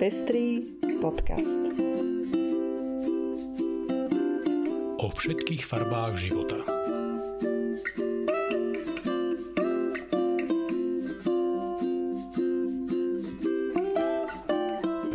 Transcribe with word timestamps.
Pestrý 0.00 0.64
podcast. 0.96 1.60
O 4.96 5.12
všetkých 5.12 5.60
farbách 5.60 6.16
života. 6.16 6.56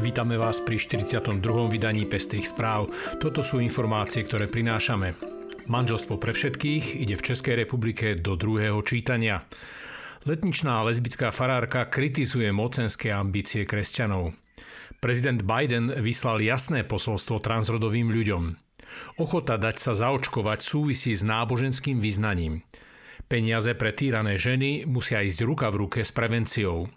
Vítame 0.06 0.38
vás 0.38 0.62
pri 0.62 0.78
42. 0.78 1.42
vydaní 1.74 2.06
Pestrých 2.06 2.46
správ. 2.46 2.94
Toto 3.18 3.42
sú 3.42 3.58
informácie, 3.58 4.22
ktoré 4.22 4.46
prinášame. 4.46 5.18
Manželstvo 5.66 6.22
pre 6.22 6.38
všetkých 6.38 7.02
ide 7.02 7.18
v 7.18 7.26
Českej 7.26 7.66
republike 7.66 8.14
do 8.22 8.38
druhého 8.38 8.78
čítania. 8.86 9.50
Letničná 10.30 10.86
lesbická 10.86 11.34
farárka 11.34 11.90
kritizuje 11.90 12.54
mocenské 12.54 13.10
ambície 13.10 13.66
kresťanov. 13.66 14.45
Prezident 15.06 15.46
Biden 15.46 15.94
vyslal 16.02 16.42
jasné 16.42 16.82
posolstvo 16.82 17.38
transrodovým 17.38 18.10
ľuďom. 18.10 18.58
Ochota 19.22 19.54
dať 19.54 19.78
sa 19.78 19.94
zaočkovať 19.94 20.66
súvisí 20.66 21.14
s 21.14 21.22
náboženským 21.22 22.02
vyznaním. 22.02 22.66
Peniaze 23.30 23.78
pre 23.78 23.94
týrané 23.94 24.42
ženy 24.42 24.90
musia 24.90 25.22
ísť 25.22 25.46
ruka 25.46 25.70
v 25.70 25.86
ruke 25.86 26.02
s 26.02 26.10
prevenciou. 26.10 26.90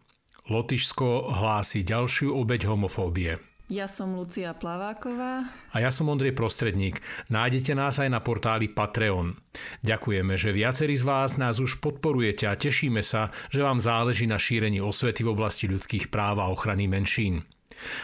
Lotyšsko 0.48 1.36
hlási 1.36 1.84
ďalšiu 1.84 2.32
obeď 2.32 2.72
homofóbie. 2.72 3.44
Ja 3.68 3.84
som 3.84 4.16
Lucia 4.16 4.56
Plaváková. 4.56 5.44
A 5.44 5.76
ja 5.76 5.92
som 5.92 6.08
Ondrej 6.08 6.32
Prostredník. 6.32 7.04
Nájdete 7.28 7.76
nás 7.76 8.00
aj 8.00 8.08
na 8.08 8.24
portáli 8.24 8.72
Patreon. 8.72 9.36
Ďakujeme, 9.84 10.32
že 10.40 10.56
viacerí 10.56 10.96
z 10.96 11.04
vás 11.04 11.36
nás 11.36 11.60
už 11.60 11.76
podporujete 11.84 12.48
a 12.48 12.56
tešíme 12.56 13.04
sa, 13.04 13.28
že 13.52 13.60
vám 13.60 13.84
záleží 13.84 14.24
na 14.24 14.40
šírení 14.40 14.80
osvety 14.80 15.28
v 15.28 15.36
oblasti 15.36 15.68
ľudských 15.68 16.08
práv 16.08 16.40
a 16.40 16.48
ochrany 16.48 16.88
menšín. 16.88 17.44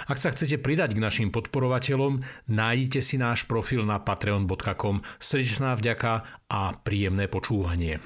Ak 0.06 0.20
sa 0.20 0.30
chcete 0.30 0.60
pridať 0.60 0.94
k 0.94 1.02
našim 1.02 1.28
podporovateľom, 1.34 2.22
nájdite 2.50 3.00
si 3.00 3.16
náš 3.16 3.46
profil 3.48 3.82
na 3.86 4.00
patreon.com. 4.00 5.02
Srdečná 5.18 5.74
vďaka 5.78 6.44
a 6.50 6.60
príjemné 6.80 7.26
počúvanie. 7.26 7.98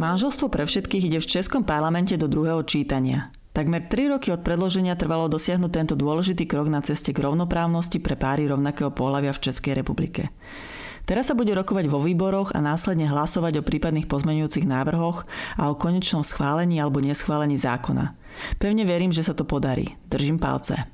Manželstvo 0.00 0.48
pre 0.48 0.64
všetkých 0.64 1.12
ide 1.12 1.20
v 1.20 1.28
Českom 1.28 1.60
parlamente 1.60 2.16
do 2.16 2.24
druhého 2.24 2.64
čítania. 2.64 3.28
Takmer 3.50 3.84
3 3.84 4.16
roky 4.16 4.32
od 4.32 4.40
predloženia 4.40 4.96
trvalo 4.96 5.28
dosiahnuť 5.28 5.68
tento 5.74 5.94
dôležitý 5.98 6.48
krok 6.48 6.72
na 6.72 6.80
ceste 6.80 7.12
k 7.12 7.20
rovnoprávnosti 7.20 8.00
pre 8.00 8.16
páry 8.16 8.48
rovnakého 8.48 8.94
pohľavia 8.94 9.36
v 9.36 9.42
Českej 9.50 9.76
republike. 9.76 10.32
Teraz 11.08 11.30
sa 11.30 11.34
bude 11.34 11.52
rokovať 11.56 11.86
vo 11.90 12.00
výboroch 12.02 12.52
a 12.54 12.62
následne 12.62 13.10
hlasovať 13.10 13.60
o 13.60 13.66
prípadných 13.66 14.06
pozmeňujúcich 14.06 14.66
návrhoch 14.66 15.26
a 15.58 15.70
o 15.70 15.78
konečnom 15.78 16.22
schválení 16.22 16.78
alebo 16.78 17.02
neschválení 17.02 17.58
zákona. 17.58 18.14
Pevne 18.62 18.86
verím, 18.86 19.10
že 19.10 19.26
sa 19.26 19.34
to 19.34 19.42
podarí. 19.42 19.96
Držím 20.06 20.38
palce. 20.38 20.86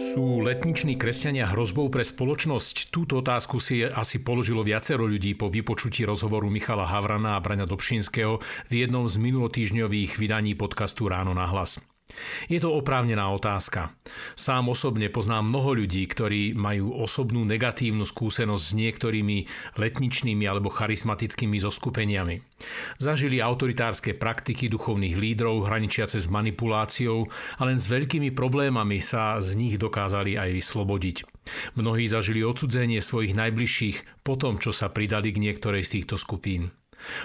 Sú 0.00 0.42
letniční 0.42 0.98
kresťania 0.98 1.46
hrozbou 1.46 1.86
pre 1.86 2.02
spoločnosť? 2.02 2.90
Túto 2.90 3.22
otázku 3.22 3.62
si 3.62 3.86
asi 3.86 4.18
položilo 4.18 4.66
viacero 4.66 5.06
ľudí 5.06 5.38
po 5.38 5.46
vypočutí 5.46 6.02
rozhovoru 6.02 6.50
Michala 6.50 6.82
Havrana 6.82 7.38
a 7.38 7.42
Braňa 7.44 7.68
Dobšinského 7.68 8.42
v 8.66 8.72
jednom 8.74 9.06
z 9.06 9.14
minulotýždňových 9.22 10.18
vydaní 10.18 10.58
podcastu 10.58 11.06
Ráno 11.06 11.30
na 11.30 11.46
hlas. 11.46 11.78
Je 12.50 12.58
to 12.58 12.74
oprávnená 12.74 13.30
otázka. 13.32 13.94
Sám 14.34 14.70
osobne 14.70 15.08
poznám 15.08 15.48
mnoho 15.50 15.84
ľudí, 15.84 16.04
ktorí 16.06 16.52
majú 16.54 16.94
osobnú 16.96 17.46
negatívnu 17.46 18.02
skúsenosť 18.06 18.64
s 18.64 18.76
niektorými 18.76 19.38
letničnými 19.78 20.44
alebo 20.46 20.72
charizmatickými 20.72 21.62
zoskupeniami. 21.62 22.42
Zažili 23.00 23.40
autoritárske 23.40 24.16
praktiky 24.16 24.68
duchovných 24.68 25.16
lídrov 25.16 25.66
hraničiace 25.66 26.20
s 26.20 26.28
manipuláciou 26.28 27.28
a 27.58 27.62
len 27.64 27.80
s 27.80 27.88
veľkými 27.88 28.34
problémami 28.36 29.00
sa 29.00 29.40
z 29.40 29.56
nich 29.56 29.80
dokázali 29.80 30.36
aj 30.36 30.50
vyslobodiť. 30.52 31.16
Mnohí 31.74 32.04
zažili 32.06 32.44
odsudzenie 32.44 33.00
svojich 33.00 33.32
najbližších 33.32 34.22
po 34.22 34.36
tom, 34.36 34.60
čo 34.60 34.70
sa 34.70 34.92
pridali 34.92 35.32
k 35.32 35.42
niektorej 35.42 35.82
z 35.86 36.00
týchto 36.00 36.20
skupín. 36.20 36.70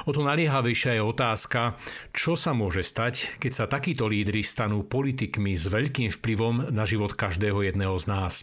O 0.08 0.14
to 0.16 0.24
naliehavejšia 0.24 0.98
je 0.98 1.04
otázka, 1.04 1.80
čo 2.12 2.34
sa 2.40 2.52
môže 2.56 2.84
stať, 2.84 3.40
keď 3.40 3.52
sa 3.52 3.66
takíto 3.66 4.08
lídry 4.10 4.42
stanú 4.42 4.84
politikmi 4.86 5.56
s 5.56 5.68
veľkým 5.68 6.10
vplyvom 6.10 6.72
na 6.72 6.84
život 6.88 7.14
každého 7.14 7.66
jedného 7.66 7.96
z 8.00 8.06
nás. 8.08 8.34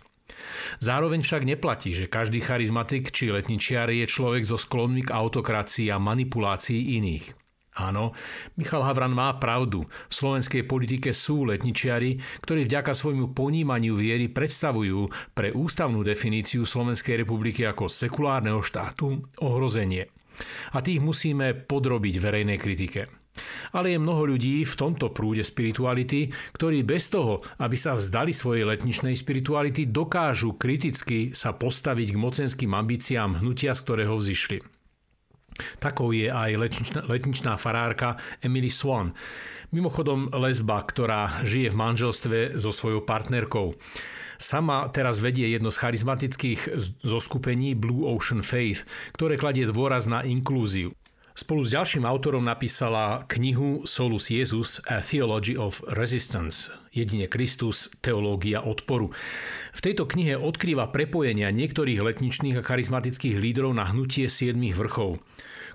Zároveň 0.80 1.20
však 1.22 1.44
neplatí, 1.44 1.92
že 1.92 2.10
každý 2.10 2.40
charizmatik 2.40 3.12
či 3.12 3.28
letničiar 3.30 3.92
je 3.92 4.08
človek 4.08 4.48
so 4.48 4.56
sklonmi 4.56 5.06
k 5.06 5.14
autokracii 5.14 5.92
a 5.92 6.00
manipulácii 6.00 6.96
iných. 6.98 7.26
Áno, 7.72 8.12
Michal 8.60 8.84
Havran 8.84 9.16
má 9.16 9.32
pravdu. 9.40 9.88
V 9.88 10.12
slovenskej 10.12 10.68
politike 10.68 11.16
sú 11.16 11.48
letničiari, 11.48 12.20
ktorí 12.44 12.68
vďaka 12.68 12.92
svojmu 12.92 13.32
ponímaniu 13.32 13.96
viery 13.96 14.28
predstavujú 14.28 15.08
pre 15.32 15.56
ústavnú 15.56 16.04
definíciu 16.04 16.68
Slovenskej 16.68 17.24
republiky 17.24 17.64
ako 17.64 17.88
sekulárneho 17.88 18.60
štátu 18.60 19.24
ohrozenie 19.40 20.12
a 20.72 20.78
tých 20.80 21.00
musíme 21.00 21.54
podrobiť 21.66 22.14
verejnej 22.18 22.58
kritike. 22.60 23.22
Ale 23.72 23.96
je 23.96 23.98
mnoho 23.98 24.36
ľudí 24.36 24.60
v 24.68 24.74
tomto 24.76 25.08
prúde 25.08 25.40
spirituality, 25.40 26.28
ktorí 26.52 26.84
bez 26.84 27.08
toho, 27.08 27.40
aby 27.64 27.76
sa 27.80 27.96
vzdali 27.96 28.28
svojej 28.28 28.68
letničnej 28.68 29.16
spirituality, 29.16 29.88
dokážu 29.88 30.60
kriticky 30.60 31.32
sa 31.32 31.56
postaviť 31.56 32.12
k 32.12 32.20
mocenským 32.20 32.72
ambíciám 32.76 33.40
hnutia, 33.40 33.72
z 33.72 33.80
ktorého 33.88 34.20
vzýšli. 34.20 34.60
Takou 35.80 36.12
je 36.12 36.32
aj 36.32 36.50
letničná, 36.56 37.00
letničná 37.08 37.52
farárka 37.60 38.16
Emily 38.40 38.72
Swan. 38.72 39.12
Mimochodom 39.72 40.28
lesba, 40.36 40.84
ktorá 40.84 41.44
žije 41.44 41.72
v 41.72 41.80
manželstve 41.80 42.38
so 42.60 42.72
svojou 42.72 43.04
partnerkou. 43.04 43.72
Sama 44.40 44.88
teraz 44.92 45.18
vedie 45.18 45.48
jedno 45.48 45.72
z 45.72 45.80
charizmatických 45.80 46.60
zoskupení 47.02 47.74
Blue 47.74 48.08
Ocean 48.08 48.44
Faith, 48.44 48.84
ktoré 49.16 49.40
kladie 49.40 49.68
dôraz 49.68 50.08
na 50.08 50.22
inklúziu. 50.22 50.92
Spolu 51.32 51.64
s 51.64 51.72
ďalším 51.72 52.04
autorom 52.04 52.44
napísala 52.44 53.24
knihu 53.24 53.88
Solus 53.88 54.28
Jesus 54.28 54.84
a 54.84 55.00
Theology 55.00 55.56
of 55.56 55.80
Resistance, 55.88 56.68
jedine 56.92 57.24
Kristus, 57.24 57.88
teológia 58.04 58.60
odporu. 58.60 59.16
V 59.72 59.80
tejto 59.80 60.04
knihe 60.04 60.36
odkrýva 60.36 60.92
prepojenia 60.92 61.48
niektorých 61.48 62.04
letničných 62.04 62.60
a 62.60 62.66
charizmatických 62.66 63.40
lídrov 63.40 63.72
na 63.72 63.88
hnutie 63.88 64.28
siedmých 64.28 64.76
vrchov. 64.76 65.24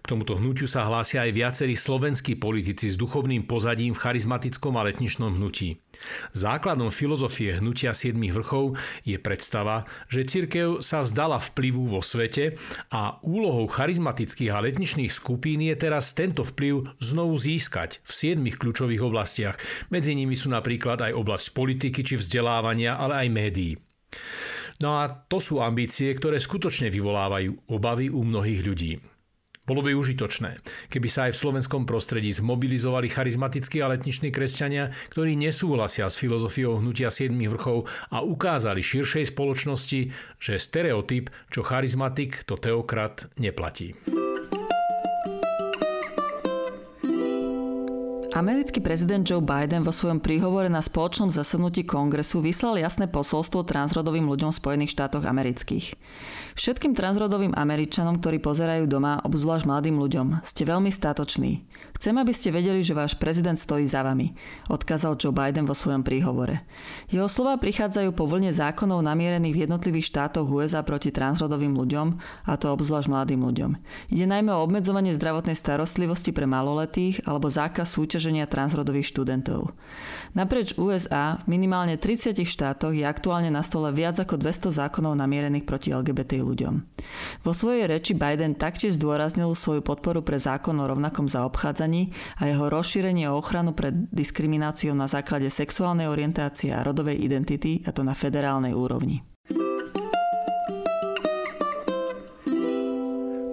K 0.08 0.16
tomuto 0.16 0.40
hnutiu 0.40 0.72
sa 0.72 0.88
hlásia 0.88 1.28
aj 1.28 1.36
viacerí 1.36 1.76
slovenskí 1.76 2.40
politici 2.40 2.88
s 2.88 2.96
duchovným 2.96 3.44
pozadím 3.44 3.92
v 3.92 4.00
charizmatickom 4.08 4.80
a 4.80 4.88
letničnom 4.88 5.36
hnutí. 5.36 5.84
Základom 6.32 6.96
filozofie 6.96 7.60
hnutia 7.60 7.92
siedmých 7.92 8.40
vrchov 8.40 8.80
je 9.04 9.20
predstava, 9.20 9.84
že 10.08 10.24
cirkev 10.24 10.80
sa 10.80 11.04
vzdala 11.04 11.44
vplyvu 11.44 11.92
vo 11.92 12.00
svete 12.00 12.56
a 12.88 13.20
úlohou 13.20 13.68
charizmatických 13.68 14.48
a 14.56 14.64
letničných 14.64 15.12
skupín 15.12 15.60
je 15.68 15.76
teraz 15.76 16.16
tento 16.16 16.48
vplyv 16.48 17.04
znovu 17.04 17.36
získať 17.36 18.00
v 18.08 18.12
siedmých 18.16 18.64
kľúčových 18.64 19.04
oblastiach. 19.04 19.60
Medzi 19.92 20.16
nimi 20.16 20.40
sú 20.40 20.48
napríklad 20.48 21.04
aj 21.04 21.20
oblasť 21.20 21.52
politiky 21.52 22.00
či 22.08 22.16
vzdelávania, 22.16 22.96
ale 22.96 23.28
aj 23.28 23.28
médií. 23.28 23.76
No 24.80 25.04
a 25.04 25.12
to 25.12 25.44
sú 25.44 25.60
ambície, 25.60 26.08
ktoré 26.16 26.40
skutočne 26.40 26.88
vyvolávajú 26.88 27.76
obavy 27.76 28.08
u 28.08 28.24
mnohých 28.24 28.64
ľudí. 28.64 29.17
Bolo 29.68 29.84
by 29.84 29.92
užitočné, 30.00 30.64
keby 30.88 31.08
sa 31.12 31.28
aj 31.28 31.36
v 31.36 31.42
slovenskom 31.44 31.84
prostredí 31.84 32.32
zmobilizovali 32.32 33.12
charizmatickí 33.12 33.84
a 33.84 33.92
letniční 33.92 34.32
kresťania, 34.32 34.96
ktorí 35.12 35.36
nesúhlasia 35.36 36.08
s 36.08 36.16
filozofiou 36.16 36.80
hnutia 36.80 37.12
7 37.12 37.36
vrchov 37.36 37.84
a 38.08 38.24
ukázali 38.24 38.80
širšej 38.80 39.36
spoločnosti, 39.36 40.16
že 40.40 40.56
stereotyp, 40.56 41.28
čo 41.52 41.68
charizmatik, 41.68 42.48
to 42.48 42.56
teokrat 42.56 43.28
neplatí. 43.36 43.92
Americký 48.38 48.86
prezident 48.86 49.26
Joe 49.26 49.42
Biden 49.42 49.82
vo 49.82 49.90
svojom 49.90 50.22
príhovore 50.22 50.70
na 50.70 50.78
spoločnom 50.78 51.34
zasadnutí 51.34 51.90
kongresu 51.90 52.38
vyslal 52.38 52.78
jasné 52.78 53.10
posolstvo 53.10 53.66
transrodovým 53.66 54.30
ľuďom 54.30 54.54
v 54.54 54.60
Spojených 54.62 54.94
štátoch 54.94 55.26
amerických. 55.26 55.98
Všetkým 56.54 56.94
transrodovým 56.94 57.58
Američanom, 57.58 58.22
ktorí 58.22 58.38
pozerajú 58.38 58.86
doma, 58.86 59.26
obzvlášť 59.26 59.66
mladým 59.66 59.98
ľuďom, 59.98 60.46
ste 60.46 60.70
veľmi 60.70 60.94
statoční. 60.94 61.66
Chcem, 61.98 62.14
aby 62.14 62.30
ste 62.30 62.54
vedeli, 62.54 62.86
že 62.86 62.94
váš 62.94 63.18
prezident 63.18 63.58
stojí 63.58 63.90
za 63.90 64.06
vami, 64.06 64.38
odkázal 64.70 65.18
Joe 65.18 65.34
Biden 65.34 65.66
vo 65.66 65.74
svojom 65.74 66.06
príhovore. 66.06 66.62
Jeho 67.10 67.26
slova 67.26 67.58
prichádzajú 67.58 68.14
po 68.14 68.30
vlne 68.30 68.54
zákonov 68.54 69.02
namierených 69.02 69.56
v 69.58 69.62
jednotlivých 69.66 70.14
štátoch 70.14 70.46
USA 70.46 70.86
proti 70.86 71.10
transrodovým 71.10 71.74
ľuďom, 71.74 72.22
a 72.46 72.54
to 72.54 72.70
obzvlášť 72.70 73.10
mladým 73.10 73.42
ľuďom. 73.42 73.72
Ide 74.14 74.30
najmä 74.30 74.54
o 74.54 74.62
obmedzovanie 74.62 75.18
zdravotnej 75.18 75.58
starostlivosti 75.58 76.30
pre 76.30 76.46
maloletých 76.46 77.26
alebo 77.26 77.50
zákaz 77.50 77.98
súťaženia 77.98 78.46
transrodových 78.46 79.10
študentov. 79.10 79.74
Naprieč 80.38 80.78
USA 80.78 81.42
v 81.50 81.58
minimálne 81.58 81.98
30 81.98 82.38
štátoch 82.46 82.94
je 82.94 83.10
aktuálne 83.10 83.50
na 83.50 83.66
stole 83.66 83.90
viac 83.90 84.22
ako 84.22 84.38
200 84.38 84.70
zákonov 84.70 85.18
namierených 85.18 85.66
proti 85.66 85.90
LGBT 85.98 86.46
ľuďom. 86.46 86.74
Vo 87.42 87.58
svojej 87.58 87.90
reči 87.90 88.14
Biden 88.14 88.54
taktiež 88.54 89.02
zdôraznil 89.02 89.50
svoju 89.58 89.82
podporu 89.82 90.22
pre 90.22 90.38
zákon 90.38 90.78
o 90.78 90.86
rovnakom 90.86 91.26
zaobchádzaní 91.26 91.87
a 92.38 92.44
jeho 92.44 92.68
rozšírenie 92.68 93.32
o 93.32 93.40
ochranu 93.40 93.72
pred 93.72 93.96
diskrimináciou 94.12 94.92
na 94.92 95.08
základe 95.08 95.48
sexuálnej 95.48 96.12
orientácie 96.12 96.76
a 96.76 96.84
rodovej 96.84 97.16
identity, 97.24 97.82
a 97.88 97.96
to 97.96 98.04
na 98.04 98.12
federálnej 98.12 98.76
úrovni. 98.76 99.24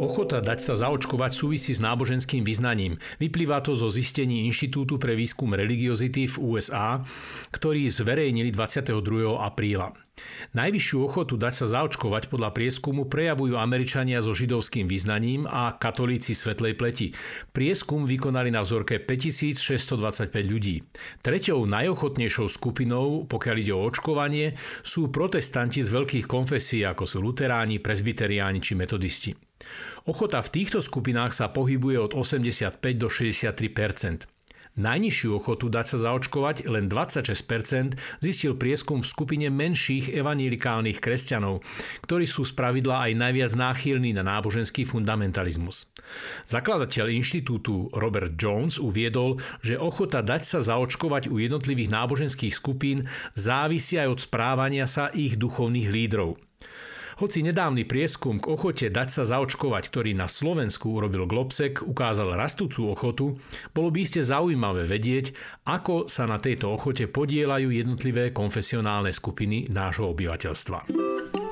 Ochota 0.04 0.44
dať 0.44 0.60
sa 0.60 0.74
zaočkovať 0.76 1.32
súvisí 1.32 1.72
s 1.72 1.80
náboženským 1.80 2.44
vyznaním. 2.44 3.00
Vyplýva 3.16 3.64
to 3.64 3.72
zo 3.72 3.88
zistení 3.88 4.44
Inštitútu 4.44 5.00
pre 5.00 5.16
výskum 5.16 5.56
religiozity 5.56 6.28
v 6.28 6.36
USA, 6.44 7.00
ktorý 7.48 7.88
zverejnili 7.88 8.52
22. 8.52 9.00
apríla. 9.40 9.96
Najvyššiu 10.54 10.98
ochotu 11.02 11.34
dať 11.34 11.54
sa 11.54 11.66
zaočkovať 11.66 12.30
podľa 12.30 12.54
prieskumu 12.54 13.10
prejavujú 13.10 13.58
Američania 13.58 14.22
so 14.22 14.30
židovským 14.30 14.86
vyznaním 14.86 15.50
a 15.50 15.74
katolíci 15.74 16.38
svetlej 16.38 16.78
pleti. 16.78 17.10
Prieskum 17.50 18.06
vykonali 18.06 18.54
na 18.54 18.62
vzorke 18.62 19.02
5625 19.02 20.30
ľudí. 20.46 20.86
Treťou 21.26 21.66
najochotnejšou 21.66 22.46
skupinou, 22.46 23.26
pokiaľ 23.26 23.56
ide 23.58 23.74
o 23.74 23.82
očkovanie, 23.82 24.54
sú 24.86 25.10
protestanti 25.10 25.82
z 25.82 25.90
veľkých 25.90 26.30
konfesí, 26.30 26.86
ako 26.86 27.02
sú 27.02 27.18
luteráni, 27.18 27.82
presbyteriáni 27.82 28.62
či 28.62 28.78
metodisti. 28.78 29.34
Ochota 30.06 30.44
v 30.44 30.52
týchto 30.52 30.78
skupinách 30.78 31.32
sa 31.32 31.48
pohybuje 31.48 31.98
od 31.98 32.12
85 32.14 32.78
do 32.94 33.08
63 33.08 34.33
Najnižšiu 34.74 35.38
ochotu 35.38 35.70
dať 35.70 35.86
sa 35.86 35.98
zaočkovať, 36.10 36.66
len 36.66 36.90
26%, 36.90 37.94
zistil 38.18 38.58
prieskum 38.58 39.06
v 39.06 39.06
skupine 39.06 39.46
menších 39.46 40.10
evanielikálnych 40.10 40.98
kresťanov, 40.98 41.62
ktorí 42.02 42.26
sú 42.26 42.42
spravidla 42.42 43.06
aj 43.06 43.12
najviac 43.14 43.52
náchylní 43.54 44.10
na 44.18 44.26
náboženský 44.26 44.82
fundamentalizmus. 44.82 45.94
Zakladateľ 46.50 47.06
inštitútu 47.06 47.86
Robert 47.94 48.34
Jones 48.34 48.82
uviedol, 48.82 49.38
že 49.62 49.78
ochota 49.78 50.26
dať 50.26 50.42
sa 50.42 50.58
zaočkovať 50.58 51.30
u 51.30 51.38
jednotlivých 51.38 51.94
náboženských 51.94 52.50
skupín 52.50 53.06
závisí 53.38 53.94
aj 53.94 54.10
od 54.10 54.20
správania 54.26 54.90
sa 54.90 55.06
ich 55.14 55.38
duchovných 55.38 55.86
lídrov. 55.86 56.34
Hoci 57.14 57.46
nedávny 57.46 57.86
prieskum 57.86 58.42
k 58.42 58.50
ochote 58.50 58.90
dať 58.90 59.08
sa 59.10 59.22
zaočkovať, 59.22 59.86
ktorý 59.86 60.10
na 60.18 60.26
Slovensku 60.26 60.98
urobil 60.98 61.30
Globsek, 61.30 61.86
ukázal 61.86 62.34
rastúcu 62.34 62.90
ochotu, 62.90 63.38
bolo 63.70 63.88
by 63.94 63.98
iste 64.02 64.22
zaujímavé 64.24 64.82
vedieť, 64.88 65.30
ako 65.62 66.10
sa 66.10 66.26
na 66.26 66.42
tejto 66.42 66.74
ochote 66.74 67.06
podielajú 67.06 67.70
jednotlivé 67.70 68.34
konfesionálne 68.34 69.14
skupiny 69.14 69.70
nášho 69.70 70.10
obyvateľstva. 70.10 71.43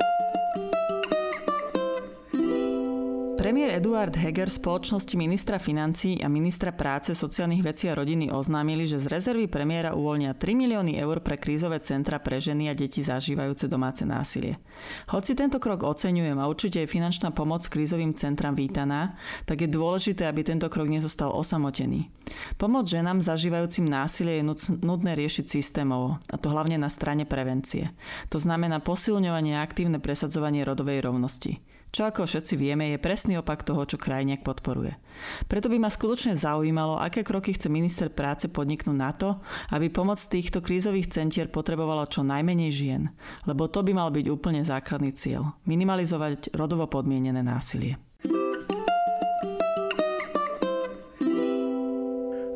Premiér 3.42 3.74
Eduard 3.74 4.14
Heger 4.14 4.46
spoločnosti 4.46 5.18
ministra 5.18 5.58
financí 5.58 6.14
a 6.22 6.30
ministra 6.30 6.70
práce, 6.70 7.10
sociálnych 7.10 7.66
vecí 7.66 7.90
a 7.90 7.98
rodiny 7.98 8.30
oznámili, 8.30 8.86
že 8.86 9.02
z 9.02 9.10
rezervy 9.10 9.50
premiéra 9.50 9.98
uvoľnia 9.98 10.38
3 10.38 10.54
milióny 10.54 10.94
eur 11.02 11.18
pre 11.26 11.34
krízové 11.34 11.82
centra 11.82 12.22
pre 12.22 12.38
ženy 12.38 12.70
a 12.70 12.78
deti 12.78 13.02
zažívajúce 13.02 13.66
domáce 13.66 14.06
násilie. 14.06 14.62
Hoci 15.10 15.34
tento 15.34 15.58
krok 15.58 15.82
oceňujem 15.82 16.38
a 16.38 16.46
určite 16.46 16.86
je 16.86 16.94
finančná 16.94 17.34
pomoc 17.34 17.66
krízovým 17.66 18.14
centram 18.14 18.54
vítaná, 18.54 19.18
tak 19.42 19.66
je 19.66 19.74
dôležité, 19.74 20.30
aby 20.30 20.46
tento 20.46 20.70
krok 20.70 20.86
nezostal 20.86 21.34
osamotený. 21.34 22.14
Pomoc 22.62 22.86
ženám 22.86 23.26
zažívajúcim 23.26 23.90
násilie 23.90 24.38
je 24.38 24.46
nutné 24.86 25.18
riešiť 25.18 25.50
systémovo, 25.50 26.22
a 26.30 26.38
to 26.38 26.46
hlavne 26.46 26.78
na 26.78 26.86
strane 26.86 27.26
prevencie. 27.26 27.90
To 28.30 28.38
znamená 28.38 28.78
posilňovanie 28.78 29.58
a 29.58 29.66
aktívne 29.66 29.98
presadzovanie 29.98 30.62
rodovej 30.62 31.02
rovnosti 31.02 31.58
čo 31.92 32.08
ako 32.08 32.24
všetci 32.24 32.56
vieme 32.56 32.88
je 32.90 32.98
presný 32.98 33.36
opak 33.36 33.68
toho, 33.68 33.84
čo 33.84 34.00
krajniak 34.00 34.40
podporuje. 34.40 34.96
Preto 35.44 35.68
by 35.68 35.76
ma 35.76 35.92
skutočne 35.92 36.32
zaujímalo, 36.40 36.96
aké 36.96 37.20
kroky 37.20 37.52
chce 37.52 37.68
minister 37.68 38.08
práce 38.08 38.48
podniknúť 38.48 38.96
na 38.96 39.12
to, 39.12 39.36
aby 39.76 39.92
pomoc 39.92 40.16
týchto 40.16 40.64
krízových 40.64 41.12
centier 41.12 41.52
potrebovala 41.52 42.08
čo 42.08 42.24
najmenej 42.24 42.70
žien, 42.72 43.12
lebo 43.44 43.68
to 43.68 43.84
by 43.84 43.92
mal 43.92 44.08
byť 44.08 44.26
úplne 44.32 44.64
základný 44.64 45.12
cieľ. 45.12 45.52
Minimalizovať 45.68 46.56
rodovo 46.56 46.88
podmienené 46.88 47.44
násilie. 47.44 48.00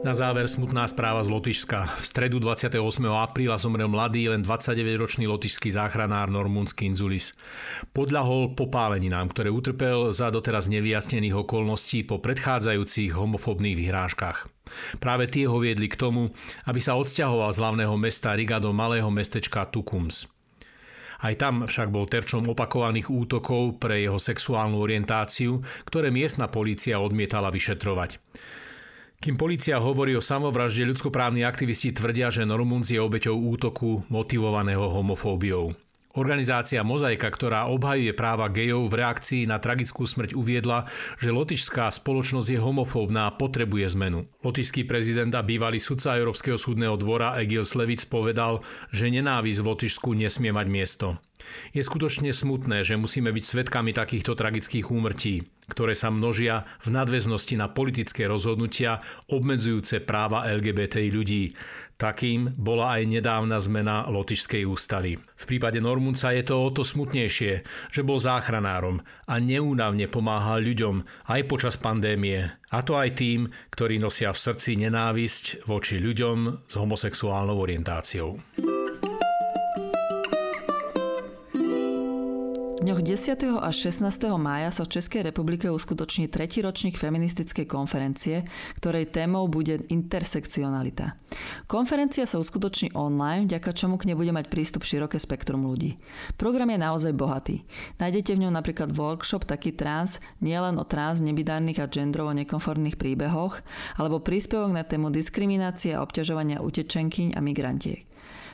Na 0.07 0.15
záver 0.15 0.47
smutná 0.47 0.87
správa 0.87 1.19
z 1.19 1.35
Lotyšska. 1.35 1.99
V 1.99 2.07
stredu 2.07 2.39
28. 2.39 2.79
apríla 3.11 3.59
zomrel 3.59 3.91
mladý, 3.91 4.31
len 4.31 4.39
29-ročný 4.39 5.27
lotyšský 5.27 5.75
záchranár 5.75 6.31
Normunský 6.31 6.87
Inzulis. 6.87 7.35
Podľahol 7.91 8.55
popáleninám, 8.55 9.35
ktoré 9.35 9.51
utrpel 9.51 10.15
za 10.15 10.31
doteraz 10.31 10.71
nevyjasnených 10.71 11.35
okolností 11.43 12.07
po 12.07 12.23
predchádzajúcich 12.23 13.19
homofobných 13.19 13.75
vyhrážkach. 13.83 14.47
Práve 15.03 15.27
tie 15.27 15.51
ho 15.51 15.59
viedli 15.59 15.91
k 15.91 15.99
tomu, 15.99 16.31
aby 16.71 16.79
sa 16.79 16.95
odsťahoval 16.95 17.51
z 17.51 17.59
hlavného 17.67 17.95
mesta 17.99 18.31
Riga 18.39 18.63
do 18.63 18.71
malého 18.71 19.11
mestečka 19.11 19.67
Tukums. 19.67 20.31
Aj 21.19 21.35
tam 21.35 21.67
však 21.67 21.91
bol 21.91 22.07
terčom 22.07 22.47
opakovaných 22.47 23.11
útokov 23.11 23.83
pre 23.83 24.07
jeho 24.07 24.23
sexuálnu 24.23 24.79
orientáciu, 24.79 25.67
ktoré 25.83 26.15
miestna 26.15 26.47
polícia 26.47 26.95
odmietala 27.03 27.51
vyšetrovať. 27.51 28.23
Kým 29.27 29.35
policia 29.35 29.83
hovorí 29.83 30.15
o 30.15 30.23
samovražde, 30.23 30.87
ľudskoprávni 30.87 31.43
aktivisti 31.43 31.91
tvrdia, 31.91 32.31
že 32.31 32.47
Normunc 32.47 32.87
je 32.87 33.03
obeťou 33.03 33.35
útoku 33.35 34.07
motivovaného 34.07 34.87
homofóbiou. 34.87 35.75
Organizácia 36.15 36.87
Mozaika, 36.87 37.27
ktorá 37.27 37.67
obhajuje 37.67 38.15
práva 38.15 38.47
gejov 38.55 38.87
v 38.87 39.03
reakcii 39.03 39.43
na 39.51 39.59
tragickú 39.59 40.07
smrť 40.07 40.31
uviedla, 40.31 40.87
že 41.19 41.35
lotišská 41.35 41.91
spoločnosť 41.91 42.55
je 42.55 42.63
homofóbna 42.63 43.27
a 43.27 43.35
potrebuje 43.35 43.99
zmenu. 43.99 44.31
Lotišský 44.47 44.87
prezident 44.87 45.35
a 45.35 45.43
bývalý 45.43 45.83
sudca 45.83 46.15
Európskeho 46.15 46.55
súdneho 46.55 46.95
dvora 46.95 47.35
Egil 47.43 47.67
Slevic 47.67 48.07
povedal, 48.07 48.63
že 48.95 49.11
nenávisť 49.11 49.59
v 49.59 49.69
Lotyšsku 49.75 50.15
nesmie 50.15 50.55
mať 50.55 50.67
miesto. 50.71 51.19
Je 51.73 51.83
skutočne 51.85 52.33
smutné, 52.33 52.83
že 52.83 52.99
musíme 52.99 53.31
byť 53.31 53.45
svetkami 53.45 53.93
takýchto 53.93 54.33
tragických 54.33 54.89
úmrtí, 54.89 55.45
ktoré 55.69 55.93
sa 55.93 56.09
množia 56.09 56.65
v 56.83 56.95
nadväznosti 56.95 57.55
na 57.59 57.69
politické 57.71 58.27
rozhodnutia 58.31 59.03
obmedzujúce 59.29 60.03
práva 60.03 60.47
LGBT 60.47 61.03
ľudí. 61.11 61.53
Takým 61.97 62.53
bola 62.61 63.01
aj 63.01 63.09
nedávna 63.09 63.57
zmena 63.57 64.05
Lotyšskej 64.13 64.69
ústavy. 64.69 65.17
V 65.17 65.45
prípade 65.49 65.81
Normunca 65.81 66.29
je 66.37 66.45
to 66.45 66.61
o 66.61 66.69
to 66.69 66.85
smutnejšie, 66.85 67.65
že 67.89 68.05
bol 68.05 68.21
záchranárom 68.21 69.01
a 69.25 69.35
neúnavne 69.41 70.05
pomáhal 70.05 70.61
ľuďom 70.61 71.01
aj 71.33 71.41
počas 71.49 71.81
pandémie. 71.81 72.53
A 72.69 72.85
to 72.85 73.01
aj 73.01 73.17
tým, 73.17 73.49
ktorí 73.73 73.97
nosia 73.97 74.29
v 74.37 74.43
srdci 74.45 74.77
nenávisť 74.77 75.65
voči 75.65 75.97
ľuďom 75.97 76.69
s 76.69 76.75
homosexuálnou 76.77 77.57
orientáciou. 77.57 78.37
Dňoch 82.87 83.03
10. 83.03 83.67
až 83.67 83.91
16. 83.91 84.39
mája 84.39 84.71
sa 84.71 84.87
v 84.87 84.95
Českej 84.95 85.27
republike 85.27 85.67
uskutoční 85.67 86.31
tretí 86.31 86.63
ročník 86.63 86.95
feministickej 86.95 87.67
konferencie, 87.67 88.47
ktorej 88.79 89.11
témou 89.11 89.51
bude 89.51 89.83
intersekcionalita. 89.91 91.19
Konferencia 91.67 92.31
sa 92.31 92.39
uskutoční 92.39 92.95
online, 92.95 93.51
vďaka 93.51 93.75
čomu 93.75 93.99
k 93.99 94.07
nej 94.07 94.15
bude 94.15 94.31
mať 94.31 94.47
prístup 94.47 94.87
široké 94.87 95.19
spektrum 95.19 95.67
ľudí. 95.67 95.99
Program 96.39 96.71
je 96.71 96.79
naozaj 96.79 97.11
bohatý. 97.19 97.67
Nájdete 97.99 98.39
v 98.39 98.47
ňom 98.47 98.55
napríklad 98.55 98.95
workshop 98.95 99.51
taký 99.51 99.75
trans, 99.75 100.23
nielen 100.39 100.79
o 100.79 100.87
trans, 100.87 101.19
nebidárnych 101.19 101.83
a 101.83 101.91
gendrovo 101.91 102.31
nekonformných 102.39 102.95
príbehoch, 102.95 103.67
alebo 103.99 104.23
príspevok 104.23 104.71
na 104.71 104.87
tému 104.87 105.11
diskriminácie 105.11 105.91
a 105.91 106.07
obťažovania 106.07 106.63
utečenkyň 106.63 107.35
a 107.35 107.43
migrantiek. 107.43 108.07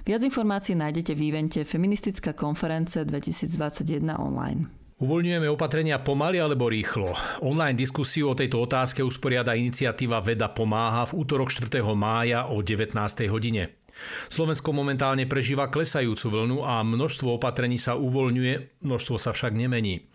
Viac 0.03 0.27
informácií 0.27 0.75
nájdete 0.75 1.15
v 1.15 1.31
evente 1.31 1.63
Feministická 1.63 2.35
konference 2.35 2.99
2021 3.07 4.19
online. 4.19 4.67
Uvoľňujeme 4.99 5.47
opatrenia 5.47 6.03
pomaly 6.03 6.43
alebo 6.43 6.67
rýchlo. 6.67 7.15
Online 7.43 7.79
diskusiu 7.79 8.31
o 8.31 8.39
tejto 8.39 8.59
otázke 8.67 8.99
usporiada 8.99 9.55
iniciatíva 9.55 10.19
Veda 10.19 10.51
pomáha 10.51 11.07
v 11.07 11.23
útorok 11.23 11.55
4. 11.55 11.87
mája 11.95 12.51
o 12.51 12.67
19. 12.67 12.99
hodine. 13.31 13.82
Slovensko 14.29 14.73
momentálne 14.75 15.29
prežíva 15.29 15.69
klesajúcu 15.71 16.27
vlnu 16.33 16.59
a 16.65 16.81
množstvo 16.83 17.39
opatrení 17.39 17.77
sa 17.77 17.95
uvoľňuje, 17.95 18.83
množstvo 18.83 19.17
sa 19.21 19.31
však 19.31 19.53
nemení. 19.55 20.09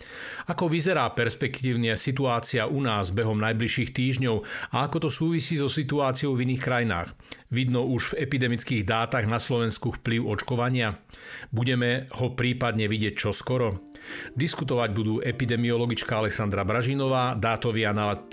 Ako 0.50 0.68
vyzerá 0.68 1.08
perspektívne 1.14 1.96
situácia 1.96 2.66
u 2.68 2.84
nás 2.84 3.14
behom 3.14 3.38
najbližších 3.40 3.94
týždňov 3.94 4.38
a 4.74 4.88
ako 4.88 5.08
to 5.08 5.10
súvisí 5.14 5.56
so 5.56 5.72
situáciou 5.72 6.36
v 6.36 6.50
iných 6.50 6.62
krajinách? 6.62 7.14
Vidno 7.48 7.88
už 7.88 8.12
v 8.12 8.28
epidemických 8.28 8.84
dátach 8.84 9.24
na 9.24 9.40
Slovensku 9.40 9.96
vplyv 9.96 10.28
očkovania? 10.28 11.00
Budeme 11.52 12.12
ho 12.20 12.36
prípadne 12.36 12.92
vidieť 12.92 13.16
čoskoro? 13.16 13.88
Diskutovať 14.40 14.90
budú 14.96 15.20
epidemiologička 15.20 16.24
Alexandra 16.24 16.64
Bražinová, 16.64 17.36
dátový 17.36 17.84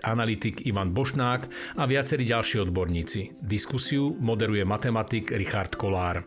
analytik 0.07 0.63
Ivan 0.71 0.95
Bošnák 0.95 1.41
a 1.75 1.83
viacerí 1.83 2.23
ďalší 2.31 2.63
odborníci. 2.63 3.43
Diskusiu 3.43 4.15
moderuje 4.23 4.63
matematik 4.63 5.34
Richard 5.35 5.75
Kolár. 5.75 6.23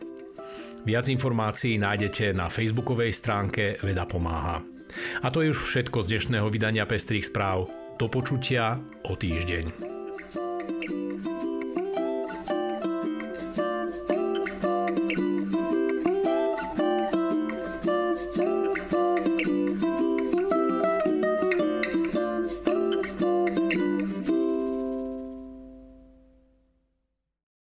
Viac 0.84 1.08
informácií 1.10 1.76
nájdete 1.76 2.32
na 2.32 2.48
facebookovej 2.48 3.12
stránke 3.12 3.76
Veda 3.82 4.06
pomáha. 4.06 4.62
A 5.20 5.28
to 5.28 5.44
je 5.44 5.52
už 5.52 5.60
všetko 5.68 6.00
z 6.04 6.16
dnešného 6.16 6.48
vydania 6.48 6.88
Pestrých 6.88 7.28
správ. 7.28 7.68
Do 7.98 8.06
počutia 8.06 8.78
o 9.04 9.18
týždeň. 9.18 9.97